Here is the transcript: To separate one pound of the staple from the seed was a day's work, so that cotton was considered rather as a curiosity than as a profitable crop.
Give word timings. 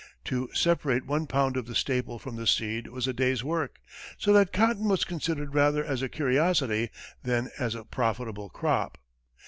To 0.25 0.49
separate 0.51 1.05
one 1.05 1.27
pound 1.27 1.55
of 1.57 1.67
the 1.67 1.75
staple 1.75 2.17
from 2.17 2.35
the 2.35 2.47
seed 2.47 2.87
was 2.87 3.07
a 3.07 3.13
day's 3.13 3.43
work, 3.43 3.79
so 4.17 4.33
that 4.33 4.51
cotton 4.51 4.85
was 4.89 5.05
considered 5.05 5.53
rather 5.53 5.85
as 5.85 6.01
a 6.01 6.09
curiosity 6.09 6.89
than 7.21 7.51
as 7.59 7.75
a 7.75 7.85
profitable 7.85 8.49
crop. 8.49 8.97